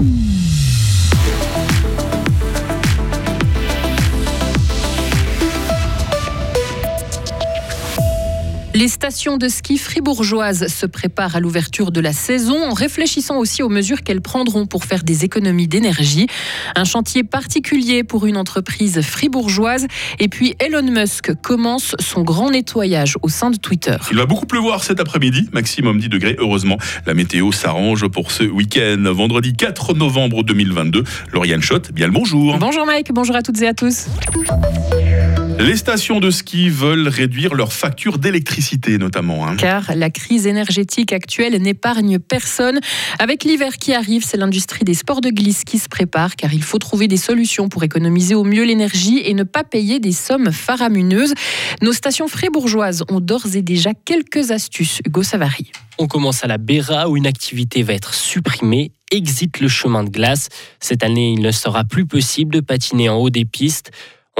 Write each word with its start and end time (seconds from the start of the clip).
Mm. 0.00 0.47
Les 8.78 8.86
stations 8.86 9.38
de 9.38 9.48
ski 9.48 9.76
fribourgeoises 9.76 10.68
se 10.68 10.86
préparent 10.86 11.34
à 11.34 11.40
l'ouverture 11.40 11.90
de 11.90 12.00
la 12.00 12.12
saison 12.12 12.62
en 12.62 12.74
réfléchissant 12.74 13.38
aussi 13.38 13.64
aux 13.64 13.68
mesures 13.68 14.04
qu'elles 14.04 14.20
prendront 14.20 14.66
pour 14.66 14.84
faire 14.84 15.02
des 15.02 15.24
économies 15.24 15.66
d'énergie. 15.66 16.28
Un 16.76 16.84
chantier 16.84 17.24
particulier 17.24 18.04
pour 18.04 18.24
une 18.24 18.36
entreprise 18.36 19.00
fribourgeoise. 19.00 19.88
Et 20.20 20.28
puis 20.28 20.54
Elon 20.60 20.92
Musk 20.92 21.34
commence 21.42 21.96
son 21.98 22.22
grand 22.22 22.52
nettoyage 22.52 23.16
au 23.22 23.28
sein 23.28 23.50
de 23.50 23.56
Twitter. 23.56 23.96
Il 24.12 24.16
va 24.16 24.26
beaucoup 24.26 24.46
pleuvoir 24.46 24.84
cet 24.84 25.00
après-midi, 25.00 25.48
maximum 25.52 25.98
10 25.98 26.08
degrés. 26.08 26.36
Heureusement, 26.38 26.76
la 27.04 27.14
météo 27.14 27.50
s'arrange 27.50 28.06
pour 28.06 28.30
ce 28.30 28.44
week-end. 28.44 29.02
Vendredi 29.12 29.54
4 29.54 29.94
novembre 29.94 30.44
2022. 30.44 31.02
Lauriane 31.32 31.62
Schott, 31.62 31.90
bien 31.90 32.06
le 32.06 32.12
bonjour. 32.12 32.56
Bonjour 32.58 32.86
Mike, 32.86 33.12
bonjour 33.12 33.34
à 33.34 33.42
toutes 33.42 33.60
et 33.60 33.66
à 33.66 33.74
tous. 33.74 34.06
Les 35.60 35.76
stations 35.76 36.20
de 36.20 36.30
ski 36.30 36.70
veulent 36.70 37.08
réduire 37.08 37.52
leurs 37.54 37.72
factures 37.72 38.18
d'électricité 38.18 38.96
notamment. 38.96 39.44
Hein. 39.44 39.56
Car 39.56 39.90
la 39.96 40.08
crise 40.08 40.46
énergétique 40.46 41.12
actuelle 41.12 41.60
n'épargne 41.60 42.20
personne. 42.20 42.78
Avec 43.18 43.42
l'hiver 43.42 43.76
qui 43.76 43.92
arrive, 43.92 44.24
c'est 44.24 44.36
l'industrie 44.36 44.84
des 44.84 44.94
sports 44.94 45.20
de 45.20 45.30
glisse 45.30 45.64
qui 45.64 45.78
se 45.78 45.88
prépare 45.88 46.36
car 46.36 46.54
il 46.54 46.62
faut 46.62 46.78
trouver 46.78 47.08
des 47.08 47.16
solutions 47.16 47.68
pour 47.68 47.82
économiser 47.82 48.36
au 48.36 48.44
mieux 48.44 48.62
l'énergie 48.62 49.20
et 49.24 49.34
ne 49.34 49.42
pas 49.42 49.64
payer 49.64 49.98
des 49.98 50.12
sommes 50.12 50.52
faramineuses. 50.52 51.34
Nos 51.82 51.92
stations 51.92 52.28
fribourgeoises 52.28 53.02
ont 53.10 53.18
d'ores 53.18 53.56
et 53.56 53.62
déjà 53.62 53.90
quelques 53.94 54.52
astuces. 54.52 55.00
Hugo 55.04 55.24
Savary. 55.24 55.72
On 55.98 56.06
commence 56.06 56.44
à 56.44 56.46
la 56.46 56.58
Béra 56.58 57.08
où 57.08 57.16
une 57.16 57.26
activité 57.26 57.82
va 57.82 57.94
être 57.94 58.14
supprimée 58.14 58.92
exit 59.10 59.60
le 59.60 59.68
chemin 59.68 60.04
de 60.04 60.10
glace. 60.10 60.48
Cette 60.80 61.02
année, 61.02 61.32
il 61.32 61.40
ne 61.40 61.50
sera 61.50 61.84
plus 61.84 62.06
possible 62.06 62.54
de 62.54 62.60
patiner 62.60 63.08
en 63.08 63.16
haut 63.16 63.30
des 63.30 63.44
pistes. 63.44 63.90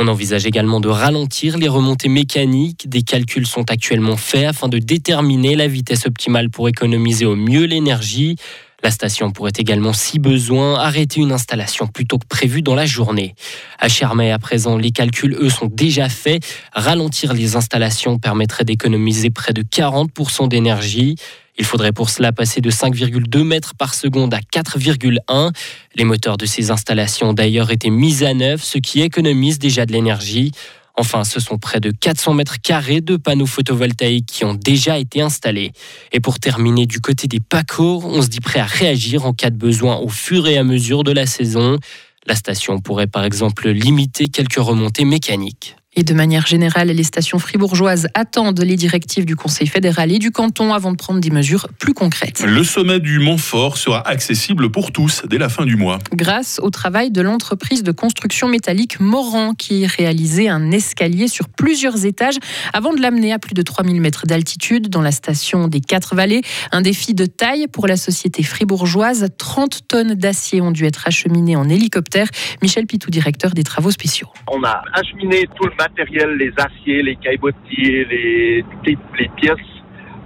On 0.01 0.07
envisage 0.07 0.47
également 0.47 0.79
de 0.79 0.89
ralentir 0.89 1.59
les 1.59 1.67
remontées 1.67 2.09
mécaniques. 2.09 2.89
Des 2.89 3.03
calculs 3.03 3.49
sont 3.49 3.69
actuellement 3.69 4.17
faits 4.17 4.47
afin 4.47 4.69
de 4.69 4.79
déterminer 4.79 5.57
la 5.57 5.67
vitesse 5.67 6.07
optimale 6.07 6.51
pour 6.51 6.69
économiser 6.69 7.27
au 7.27 7.35
mieux 7.35 7.65
l'énergie. 7.65 8.37
La 8.83 8.93
station 8.93 9.33
pourrait 9.33 9.53
également, 9.59 9.93
si 9.93 10.21
besoin, 10.21 10.79
arrêter 10.79 11.21
une 11.21 11.33
installation 11.33 11.89
plutôt 11.89 12.19
que 12.19 12.27
prévu 12.27 12.62
dans 12.62 12.77
la 12.77 12.87
journée. 12.87 13.35
À 13.79 13.89
Chermay, 13.89 14.31
à 14.31 14.39
présent, 14.39 14.77
les 14.77 14.93
calculs, 14.93 15.37
eux, 15.41 15.51
sont 15.51 15.67
déjà 15.67 16.09
faits. 16.09 16.45
Ralentir 16.73 17.35
les 17.35 17.57
installations 17.57 18.19
permettrait 18.19 18.65
d'économiser 18.65 19.31
près 19.31 19.53
de 19.53 19.62
40% 19.62 20.48
d'énergie. 20.48 21.17
Il 21.59 21.65
faudrait 21.65 21.91
pour 21.91 22.09
cela 22.09 22.31
passer 22.31 22.61
de 22.61 22.70
5,2 22.70 23.43
mètres 23.43 23.75
par 23.75 23.95
seconde 23.95 24.33
à 24.33 24.39
4,1. 24.39 25.53
Les 25.97 26.05
moteurs 26.05 26.37
de 26.37 26.47
ces 26.47 26.70
installations 26.70 27.31
ont 27.31 27.35
d'ailleurs 27.35 27.73
été 27.73 27.91
mis 27.91 28.23
à 28.23 28.33
neuf, 28.33 28.63
ce 28.63 28.79
qui 28.79 29.01
économise 29.01 29.59
déjà 29.59 29.85
de 29.85 29.92
l'énergie. 29.92 30.53
Enfin, 31.01 31.23
ce 31.23 31.39
sont 31.39 31.59
près 31.59 31.79
de 31.79 31.93
400 31.93 32.35
mètres 32.35 32.61
carrés 32.61 33.01
de 33.01 33.17
panneaux 33.17 33.47
photovoltaïques 33.47 34.27
qui 34.27 34.45
ont 34.45 34.55
déjà 34.55 34.99
été 34.99 35.23
installés. 35.23 35.71
Et 36.11 36.19
pour 36.19 36.41
terminer 36.41 36.87
du 36.87 37.01
côté 37.01 37.29
des 37.29 37.39
PACO, 37.39 38.03
on 38.05 38.21
se 38.21 38.27
dit 38.27 38.41
prêt 38.41 38.59
à 38.59 38.65
réagir 38.65 39.25
en 39.25 39.33
cas 39.33 39.51
de 39.51 39.57
besoin 39.57 39.99
au 39.99 40.09
fur 40.09 40.49
et 40.49 40.59
à 40.59 40.65
mesure 40.65 41.05
de 41.05 41.13
la 41.13 41.27
saison. 41.27 41.79
La 42.27 42.35
station 42.35 42.81
pourrait 42.81 43.07
par 43.07 43.25
exemple 43.25 43.69
limiter 43.69 44.27
quelques 44.27 44.57
remontées 44.59 45.05
mécaniques. 45.05 45.77
Et 45.97 46.05
de 46.05 46.12
manière 46.12 46.47
générale, 46.47 46.89
les 46.89 47.03
stations 47.03 47.39
fribourgeoises 47.39 48.08
attendent 48.12 48.61
les 48.61 48.77
directives 48.77 49.25
du 49.25 49.36
Conseil 49.36 49.67
fédéral 49.67 50.12
et 50.12 50.19
du 50.19 50.30
canton 50.30 50.75
avant 50.75 50.92
de 50.92 50.97
prendre 50.97 51.19
des 51.19 51.30
mesures 51.30 51.67
plus 51.78 51.95
concrètes. 51.95 52.45
Le 52.47 52.62
sommet 52.62 53.00
du 53.00 53.19
Montfort 53.19 53.78
sera 53.78 54.06
accessible 54.06 54.70
pour 54.70 54.92
tous 54.92 55.22
dès 55.27 55.39
la 55.39 55.48
fin 55.48 55.64
du 55.64 55.77
mois. 55.77 55.98
Grâce 56.12 56.61
au 56.62 56.69
travail 56.69 57.11
de 57.11 57.22
l'entreprise 57.22 57.83
de 57.83 57.91
construction 57.91 58.48
métallique 58.48 59.00
Moran 59.00 59.55
qui 59.55 59.86
réalisait 59.86 60.48
un 60.48 60.70
escalier 60.70 61.27
sur 61.27 61.48
plusieurs 61.48 62.05
étages 62.05 62.36
avant 62.75 62.92
de 62.92 63.00
l'amener 63.00 63.33
à 63.33 63.39
plus 63.39 63.55
de 63.55 63.63
3000 63.63 64.01
mètres 64.01 64.27
d'altitude 64.27 64.90
dans 64.90 65.02
la 65.02 65.11
station 65.11 65.68
des 65.68 65.80
Quatre 65.80 66.14
Vallées. 66.14 66.42
Un 66.70 66.83
défi 66.83 67.14
de 67.14 67.24
taille 67.24 67.67
pour 67.67 67.86
la 67.86 67.96
société 67.96 68.42
fribourgeoise. 68.42 69.29
30 69.39 69.89
tonnes 69.89 70.14
d'acier 70.14 70.61
ont 70.61 70.70
dû 70.70 70.84
être 70.84 71.08
acheminées 71.08 71.57
en 71.57 71.68
hélicoptère. 71.68 72.29
Michel 72.63 72.86
Pitou, 72.86 73.11
directeur 73.11 73.52
des 73.52 73.64
travaux 73.64 73.90
spéciaux. 73.90 74.29
On 74.52 74.63
a 74.64 74.83
acheminé 74.92 75.46
tout 75.57 75.64
le 75.64 75.73
matériel, 75.89 76.37
les 76.37 76.53
aciers, 76.59 77.03
les 77.03 77.17
caillebotiers, 77.17 78.05
les, 78.05 78.65
les, 78.85 79.29
pièces 79.37 79.57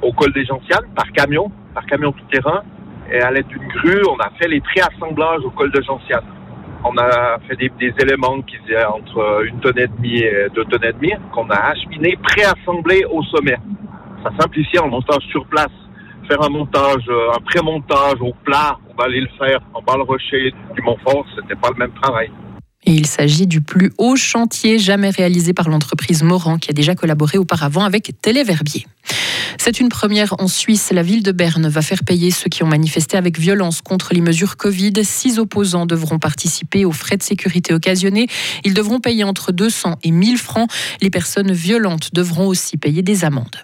au 0.00 0.12
col 0.12 0.32
des 0.32 0.44
Gentianes 0.44 0.86
par 0.94 1.10
camion, 1.12 1.50
par 1.74 1.86
camion 1.86 2.12
tout 2.12 2.24
terrain. 2.30 2.62
Et 3.12 3.20
à 3.20 3.30
l'aide 3.30 3.46
d'une 3.46 3.66
grue, 3.68 4.02
on 4.08 4.16
a 4.18 4.30
fait 4.38 4.48
les 4.48 4.60
préassemblages 4.60 5.44
au 5.44 5.50
col 5.50 5.70
de 5.70 5.82
Gentianes. 5.82 6.24
On 6.84 6.96
a 6.98 7.38
fait 7.46 7.56
des, 7.56 7.94
éléments 8.00 8.40
qui 8.42 8.56
faisaient 8.56 8.84
entre 8.84 9.44
une 9.46 9.60
tonne 9.60 9.78
et 9.78 9.86
demie 9.86 10.18
et 10.18 10.48
deux 10.54 10.64
tonnes 10.64 10.84
et 10.84 10.92
demie, 10.92 11.14
qu'on 11.32 11.48
a 11.50 11.70
acheminés, 11.70 12.18
préassemblés 12.22 13.04
au 13.10 13.22
sommet. 13.24 13.56
Ça 14.24 14.30
simplifie 14.38 14.78
le 14.82 14.90
montage 14.90 15.22
sur 15.30 15.44
place. 15.46 15.70
Faire 16.28 16.42
un 16.42 16.48
montage, 16.48 17.08
un 17.08 17.40
pré-montage 17.40 18.20
au 18.20 18.32
plat, 18.44 18.78
on 18.96 19.02
aller 19.02 19.20
le 19.20 19.28
faire 19.38 19.60
en 19.74 19.82
bas 19.82 19.96
le 19.96 20.02
rocher 20.02 20.52
du 20.74 20.82
Montfort, 20.82 21.26
c'était 21.34 21.56
pas 21.56 21.68
le 21.70 21.78
même 21.78 21.92
travail. 22.00 22.30
Et 22.84 22.92
il 22.92 23.06
s'agit 23.06 23.46
du 23.46 23.60
plus 23.60 23.92
haut 23.98 24.16
chantier 24.16 24.78
jamais 24.78 25.10
réalisé 25.10 25.52
par 25.52 25.68
l'entreprise 25.68 26.22
Moran 26.22 26.58
qui 26.58 26.70
a 26.70 26.72
déjà 26.72 26.94
collaboré 26.94 27.38
auparavant 27.38 27.84
avec 27.84 28.12
Téléverbier. 28.20 28.86
C'est 29.58 29.78
une 29.78 29.88
première 29.88 30.34
en 30.40 30.48
Suisse. 30.48 30.90
La 30.90 31.02
ville 31.02 31.22
de 31.22 31.30
Berne 31.30 31.68
va 31.68 31.82
faire 31.82 32.02
payer 32.02 32.30
ceux 32.32 32.48
qui 32.48 32.64
ont 32.64 32.66
manifesté 32.66 33.16
avec 33.16 33.38
violence 33.38 33.80
contre 33.80 34.12
les 34.12 34.20
mesures 34.20 34.56
Covid. 34.56 34.92
Six 35.04 35.38
opposants 35.38 35.86
devront 35.86 36.18
participer 36.18 36.84
aux 36.84 36.92
frais 36.92 37.16
de 37.16 37.22
sécurité 37.22 37.72
occasionnés. 37.72 38.26
Ils 38.64 38.74
devront 38.74 38.98
payer 38.98 39.24
entre 39.24 39.52
200 39.52 39.98
et 40.02 40.10
1000 40.10 40.38
francs. 40.38 40.68
Les 41.00 41.10
personnes 41.10 41.52
violentes 41.52 42.12
devront 42.12 42.48
aussi 42.48 42.76
payer 42.76 43.02
des 43.02 43.24
amendes. 43.24 43.56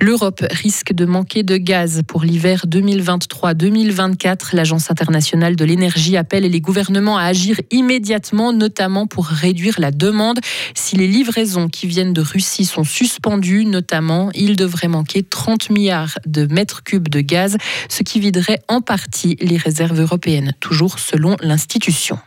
L'Europe 0.00 0.44
risque 0.50 0.92
de 0.92 1.04
manquer 1.04 1.42
de 1.42 1.56
gaz 1.56 2.02
pour 2.06 2.22
l'hiver 2.22 2.64
2023-2024. 2.66 4.54
L'Agence 4.54 4.90
internationale 4.90 5.56
de 5.56 5.64
l'énergie 5.64 6.16
appelle 6.16 6.44
les 6.44 6.60
gouvernements 6.60 7.18
à 7.18 7.24
agir 7.24 7.60
immédiatement, 7.70 8.52
notamment 8.52 9.06
pour 9.06 9.26
réduire 9.26 9.78
la 9.78 9.90
demande. 9.90 10.40
Si 10.74 10.96
les 10.96 11.06
livraisons 11.06 11.68
qui 11.68 11.86
viennent 11.86 12.12
de 12.12 12.20
Russie 12.20 12.64
sont 12.64 12.84
suspendues, 12.84 13.66
notamment, 13.66 14.30
il 14.34 14.56
devrait 14.56 14.88
manquer 14.88 15.22
30 15.22 15.70
milliards 15.70 16.18
de 16.26 16.46
mètres 16.46 16.82
cubes 16.82 17.08
de 17.08 17.20
gaz, 17.20 17.56
ce 17.88 18.02
qui 18.02 18.20
viderait 18.20 18.60
en 18.68 18.80
partie 18.80 19.36
les 19.40 19.56
réserves 19.56 20.00
européennes, 20.00 20.54
toujours 20.60 20.98
selon 20.98 21.36
l'institution. 21.42 22.18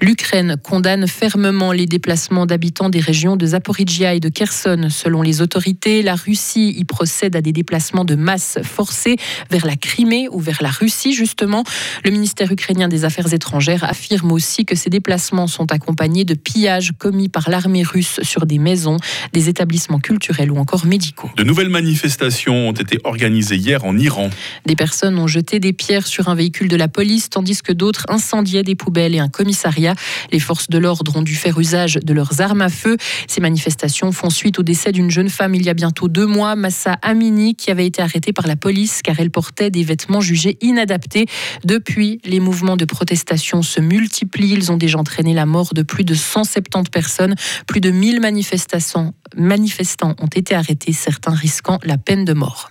L'Ukraine 0.00 0.56
condamne 0.62 1.06
fermement 1.06 1.72
les 1.72 1.86
déplacements 1.86 2.46
d'habitants 2.46 2.90
des 2.90 3.00
régions 3.00 3.36
de 3.36 3.46
Zaporizhia 3.46 4.14
et 4.14 4.20
de 4.20 4.28
Kherson. 4.28 4.88
Selon 4.90 5.22
les 5.22 5.40
autorités, 5.40 6.02
la 6.02 6.14
Russie 6.14 6.74
y 6.76 6.84
procède 6.84 7.36
à 7.36 7.40
des 7.40 7.52
déplacements 7.52 8.04
de 8.04 8.14
masse 8.14 8.58
forcés 8.62 9.16
vers 9.50 9.64
la 9.64 9.76
Crimée 9.76 10.28
ou 10.30 10.40
vers 10.40 10.62
la 10.62 10.70
Russie, 10.70 11.12
justement. 11.12 11.64
Le 12.04 12.10
ministère 12.10 12.50
ukrainien 12.52 12.88
des 12.88 13.04
Affaires 13.04 13.32
étrangères 13.32 13.84
affirme 13.84 14.32
aussi 14.32 14.64
que 14.64 14.74
ces 14.74 14.90
déplacements 14.90 15.46
sont 15.46 15.72
accompagnés 15.72 16.24
de 16.24 16.34
pillages 16.34 16.92
commis 16.98 17.28
par 17.28 17.48
l'armée 17.48 17.82
russe 17.82 18.20
sur 18.22 18.46
des 18.46 18.58
maisons, 18.58 18.98
des 19.32 19.48
établissements 19.48 20.00
culturels 20.00 20.50
ou 20.50 20.56
encore 20.56 20.86
médicaux. 20.86 21.30
De 21.36 21.44
nouvelles 21.44 21.68
manifestations 21.68 22.68
ont 22.68 22.72
été 22.72 22.98
organisées 23.04 23.56
hier 23.56 23.84
en 23.84 23.96
Iran. 23.96 24.30
Des 24.66 24.76
personnes 24.76 25.18
ont 25.18 25.26
jeté 25.26 25.58
des 25.58 25.72
pierres 25.72 26.06
sur 26.06 26.28
un 26.28 26.34
véhicule 26.34 26.68
de 26.68 26.76
la 26.76 26.88
police, 26.88 27.30
tandis 27.30 27.62
que 27.62 27.72
d'autres 27.72 28.04
incendiaient 28.08 28.62
des 28.62 28.74
poubelles 28.74 29.14
et 29.14 29.18
un 29.18 29.28
commissariat. 29.36 29.94
Les 30.32 30.40
forces 30.40 30.68
de 30.70 30.78
l'ordre 30.78 31.14
ont 31.16 31.22
dû 31.22 31.34
faire 31.34 31.58
usage 31.58 31.98
de 32.02 32.12
leurs 32.14 32.40
armes 32.40 32.62
à 32.62 32.68
feu. 32.68 32.96
Ces 33.28 33.40
manifestations 33.40 34.10
font 34.12 34.30
suite 34.30 34.58
au 34.58 34.62
décès 34.62 34.92
d'une 34.92 35.10
jeune 35.10 35.28
femme 35.28 35.54
il 35.54 35.64
y 35.64 35.68
a 35.68 35.74
bientôt 35.74 36.08
deux 36.08 36.26
mois, 36.26 36.56
Massa 36.56 36.98
Amini, 37.02 37.54
qui 37.54 37.70
avait 37.70 37.86
été 37.86 38.00
arrêtée 38.00 38.32
par 38.32 38.46
la 38.46 38.56
police 38.56 39.02
car 39.02 39.20
elle 39.20 39.30
portait 39.30 39.70
des 39.70 39.84
vêtements 39.84 40.20
jugés 40.20 40.56
inadaptés. 40.60 41.26
Depuis, 41.64 42.20
les 42.24 42.40
mouvements 42.40 42.76
de 42.76 42.84
protestation 42.84 43.62
se 43.62 43.80
multiplient. 43.80 44.54
Ils 44.54 44.72
ont 44.72 44.76
déjà 44.76 44.98
entraîné 44.98 45.34
la 45.34 45.46
mort 45.46 45.74
de 45.74 45.82
plus 45.82 46.04
de 46.04 46.14
170 46.14 46.90
personnes. 46.90 47.34
Plus 47.66 47.80
de 47.80 47.90
1000 47.90 48.20
manifestants, 48.20 49.12
manifestants 49.36 50.14
ont 50.20 50.26
été 50.26 50.54
arrêtés, 50.54 50.92
certains 50.92 51.34
risquant 51.34 51.78
la 51.84 51.98
peine 51.98 52.24
de 52.24 52.32
mort. 52.32 52.70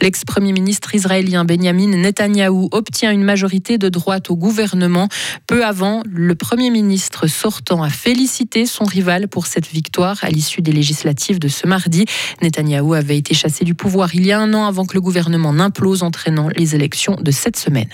L'ex-premier 0.00 0.52
ministre 0.52 0.94
israélien 0.94 1.44
Benjamin 1.44 1.96
Netanyahou 1.96 2.68
obtient 2.72 3.10
une 3.10 3.24
majorité 3.24 3.78
de 3.78 3.88
droite 3.88 4.30
au 4.30 4.36
gouvernement. 4.36 5.08
Peu 5.46 5.64
avant, 5.64 6.02
le 6.06 6.34
premier 6.34 6.70
ministre 6.70 7.26
sortant 7.26 7.82
a 7.82 7.88
félicité 7.88 8.66
son 8.66 8.84
rival 8.84 9.28
pour 9.28 9.46
cette 9.46 9.66
victoire 9.66 10.18
à 10.22 10.28
l'issue 10.28 10.62
des 10.62 10.72
législatives 10.72 11.38
de 11.38 11.48
ce 11.48 11.66
mardi. 11.66 12.04
Netanyahou 12.42 12.94
avait 12.94 13.18
été 13.18 13.34
chassé 13.34 13.64
du 13.64 13.74
pouvoir 13.74 14.14
il 14.14 14.26
y 14.26 14.32
a 14.32 14.38
un 14.38 14.54
an 14.54 14.66
avant 14.66 14.86
que 14.86 14.94
le 14.94 15.00
gouvernement 15.00 15.52
n'implose, 15.52 16.02
entraînant 16.02 16.48
les 16.56 16.74
élections 16.74 17.16
de 17.20 17.30
cette 17.30 17.56
semaine. 17.56 17.88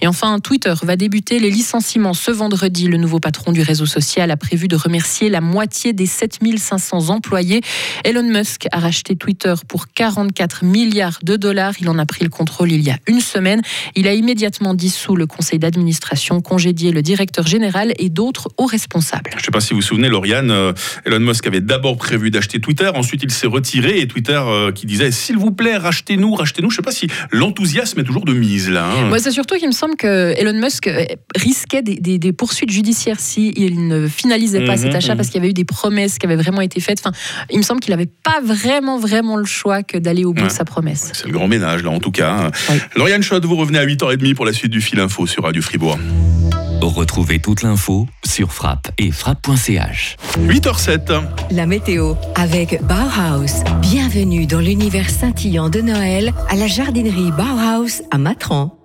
Et 0.00 0.06
enfin, 0.06 0.38
Twitter 0.40 0.74
va 0.82 0.96
débuter 0.96 1.38
les 1.38 1.50
licenciements 1.50 2.14
ce 2.14 2.30
vendredi. 2.30 2.86
Le 2.88 2.96
nouveau 2.96 3.20
patron 3.20 3.52
du 3.52 3.62
réseau 3.62 3.86
social 3.86 4.30
a 4.30 4.36
prévu 4.36 4.68
de 4.68 4.76
remercier 4.76 5.28
la 5.28 5.40
moitié 5.40 5.92
des 5.92 6.06
7500 6.06 7.08
employés. 7.08 7.60
Elon 8.04 8.22
Musk 8.22 8.66
a 8.72 8.78
racheté 8.78 9.16
Twitter 9.16 9.54
pour 9.68 9.86
44 9.92 10.64
milliards 10.64 11.18
de 11.22 11.36
dollars. 11.36 11.74
Il 11.80 11.88
en 11.88 11.98
a 11.98 12.06
pris 12.06 12.24
le 12.24 12.30
contrôle 12.30 12.72
il 12.72 12.82
y 12.82 12.90
a 12.90 12.98
une 13.06 13.20
semaine. 13.20 13.62
Il 13.96 14.06
a 14.08 14.14
immédiatement 14.14 14.74
dissous 14.74 15.16
le 15.16 15.26
conseil 15.26 15.58
d'administration, 15.58 16.40
congédié 16.40 16.92
le 16.92 17.02
directeur 17.02 17.46
général 17.46 17.92
et 17.98 18.08
d'autres 18.08 18.48
hauts 18.56 18.66
responsables. 18.66 19.30
Je 19.32 19.38
ne 19.38 19.42
sais 19.42 19.50
pas 19.50 19.60
si 19.60 19.70
vous 19.70 19.80
vous 19.80 19.86
souvenez, 19.86 20.08
Lauriane, 20.08 20.50
euh, 20.50 20.72
Elon 21.04 21.20
Musk 21.20 21.46
avait 21.46 21.60
d'abord 21.60 21.96
prévu 21.96 22.30
d'acheter 22.30 22.60
Twitter, 22.60 22.90
ensuite 22.94 23.22
il 23.22 23.30
s'est 23.30 23.46
retiré 23.46 24.00
et 24.00 24.08
Twitter 24.08 24.40
euh, 24.44 24.72
qui 24.72 24.86
disait 24.86 25.10
s'il 25.10 25.36
vous 25.36 25.50
plaît, 25.50 25.76
rachetez-nous, 25.76 26.34
rachetez-nous. 26.34 26.70
Je 26.70 26.74
ne 26.74 26.76
sais 26.76 26.82
pas 26.82 26.92
si 26.92 27.06
l'enthousiasme 27.30 28.00
est 28.00 28.04
toujours 28.04 28.24
de 28.24 28.32
mise 28.32 28.70
là. 28.70 28.90
hein. 28.90 29.10
C'est 29.18 29.30
surtout 29.30 29.56
qu'il 29.56 29.66
me 29.68 29.72
semble 29.80 29.96
que 29.96 30.34
Elon 30.38 30.52
Musk 30.60 30.86
euh, 30.86 31.04
risquait 31.36 31.82
des, 31.82 31.96
des- 31.96 32.18
des 32.18 32.32
poursuites 32.32 32.70
judiciaires 32.70 33.18
si 33.18 33.52
il 33.56 33.88
ne 33.88 34.06
finalisait 34.08 34.64
pas 34.64 34.72
Mhm, 34.76 34.78
cet 34.82 34.94
achat 34.94 35.12
mhm. 35.12 35.16
parce 35.16 35.28
qu'il 35.28 35.36
y 35.36 35.40
avait 35.40 35.50
eu 35.50 35.54
des 35.54 35.64
promesses 35.64 36.18
qui 36.18 36.26
avaient 36.26 36.36
vraiment 36.36 36.60
été 36.60 36.80
faites. 36.80 37.00
Enfin, 37.04 37.16
il 37.50 37.58
me 37.58 37.62
semble 37.62 37.80
qu'il 37.80 37.90
n'avait 37.92 38.06
pas 38.06 38.40
vraiment, 38.44 38.98
vraiment 38.98 39.36
le 39.36 39.44
choix 39.44 39.82
que 39.82 39.98
d'aller 39.98 40.24
au 40.24 40.32
bout 40.32 40.42
Ouais. 40.42 40.48
de 40.48 40.52
sa 40.52 40.64
promesse. 40.64 41.10
C'est 41.14 41.26
le 41.26 41.32
grand 41.32 41.48
ménage 41.48 41.82
là 41.82 41.90
en 41.90 41.98
tout 42.00 42.10
cas. 42.12 42.30
hein. 42.46 42.50
Oui. 42.70 42.76
Lauriane 42.96 43.22
Schott, 43.22 43.44
vous 43.44 43.56
revenez 43.56 43.78
à 43.78 43.84
8h30 43.86 44.34
pour 44.34 44.44
la 44.46 44.52
suite 44.52 44.70
du 44.70 44.80
fil 44.80 45.00
info 45.00 45.26
sur 45.26 45.44
Radio 45.44 45.60
Fribourg. 45.62 45.98
Retrouvez 46.82 47.40
toute 47.40 47.62
l'info 47.62 48.06
sur 48.26 48.52
frappe 48.54 48.88
et 48.96 49.10
frappe.ch. 49.10 50.16
8h07. 50.38 51.22
La 51.50 51.66
météo 51.66 52.14
avec 52.36 52.80
Bauhaus. 52.82 53.64
Bienvenue 53.82 54.46
dans 54.46 54.60
l'univers 54.60 55.10
scintillant 55.10 55.68
de 55.68 55.80
Noël 55.82 56.32
à 56.48 56.56
la 56.56 56.66
jardinerie 56.66 57.32
Bauhaus 57.32 58.02
à 58.10 58.16
Matran. 58.16 58.79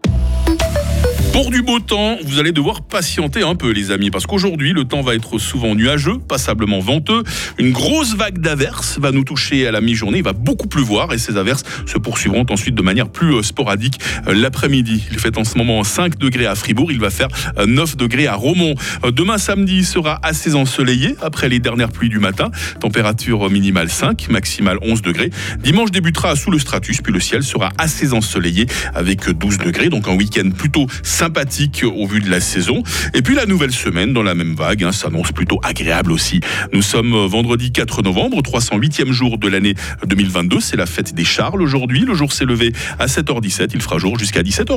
Pour 1.36 1.52
du 1.52 1.64
beau 1.64 1.82
temps, 1.82 2.16
vous 2.24 2.40
allez 2.40 2.54
devoir 2.54 2.82
patienter 2.82 3.44
un 3.44 3.56
peu, 3.56 3.72
les 3.72 3.92
amis, 3.92 4.10
parce 4.10 4.26
qu'aujourd'hui, 4.26 4.72
le 4.72 4.86
temps 4.86 5.02
va 5.02 5.16
être 5.16 5.38
souvent 5.38 5.76
nuageux, 5.76 6.18
passablement 6.18 6.80
venteux. 6.80 7.24
Une 7.58 7.74
grosse 7.74 8.16
vague 8.16 8.40
d'averses 8.40 9.00
va 9.00 9.12
nous 9.12 9.26
toucher 9.26 9.68
à 9.68 9.74
la 9.74 9.82
mi-journée. 9.82 10.20
Il 10.20 10.24
va 10.24 10.32
beaucoup 10.32 10.70
pleuvoir 10.70 11.12
et 11.12 11.18
ces 11.18 11.36
averses 11.36 11.64
se 11.86 11.98
poursuivront 11.98 12.46
ensuite 12.50 12.74
de 12.74 12.82
manière 12.82 13.10
plus 13.10 13.34
euh, 13.34 13.44
sporadique 13.44 14.00
euh, 14.30 14.34
l'après-midi. 14.34 15.04
Il 15.12 15.20
fait 15.20 15.38
en 15.38 15.44
ce 15.44 15.58
moment 15.58 15.84
5 15.84 16.18
degrés 16.18 16.46
à 16.46 16.56
Fribourg. 16.56 16.90
Il 16.90 17.02
va 17.02 17.10
faire 17.10 17.28
euh, 17.58 17.66
9 17.66 17.98
degrés 17.98 18.28
à 18.28 18.36
Romont. 18.36 18.74
Euh, 19.04 19.12
Demain 19.12 19.38
samedi 19.38 19.84
sera 19.84 20.22
assez 20.24 20.56
ensoleillé 20.56 21.18
après 21.22 21.50
les 21.50 21.60
dernières 21.60 21.92
pluies 21.92 22.08
du 22.08 22.20
matin. 22.20 22.50
Température 22.80 23.50
minimale 23.50 23.90
5, 23.90 24.30
maximale 24.30 24.78
11 24.82 25.02
degrés. 25.02 25.32
Dimanche 25.60 25.92
débutera 25.92 26.38
sous 26.38 26.50
le 26.50 26.60
stratus, 26.60 27.02
puis 27.02 27.12
le 27.12 27.20
ciel 27.20 27.44
sera 27.44 27.72
assez 27.78 28.14
ensoleillé 28.14 28.68
avec 28.94 29.30
12 29.30 29.58
degrés. 29.58 29.90
Donc 29.90 30.08
un 30.08 30.16
week-end 30.16 30.50
plutôt 30.58 30.88
sympathique 31.25 31.83
au 31.83 32.06
vu 32.06 32.22
de 32.22 32.30
la 32.30 32.39
saison. 32.39 32.83
Et 33.16 33.24
puis 33.24 33.33
la 33.33 33.48
nouvelle 33.48 33.72
semaine 33.72 34.13
dans 34.13 34.22
la 34.22 34.36
même 34.36 34.54
vague 34.54 34.83
hein, 34.83 34.92
s'annonce 34.92 35.31
plutôt 35.31 35.60
agréable 35.63 36.12
aussi. 36.12 36.39
Nous 36.72 36.83
sommes 36.83 37.16
euh, 37.16 37.25
vendredi 37.25 37.72
4 37.72 38.04
novembre, 38.04 38.44
308e 38.44 39.12
jour 39.12 39.39
de 39.39 39.48
l'année 39.48 39.74
2022. 40.06 40.60
C'est 40.60 40.77
la 40.77 40.86
fête 40.86 41.16
des 41.16 41.24
Charles 41.24 41.63
aujourd'hui. 41.63 42.01
Le 42.01 42.13
jour 42.13 42.31
s'est 42.31 42.45
levé 42.45 42.74
à 43.00 43.07
7h17. 43.07 43.72
Il 43.74 43.81
fera 43.81 43.98
jour 43.98 44.19
jusqu'à 44.19 44.44
17h. 44.44 44.72